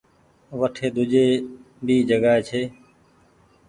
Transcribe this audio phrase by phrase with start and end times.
[0.59, 1.25] وٺي ۮوجي
[1.85, 2.61] ڀي جگآ ئي ڇي۔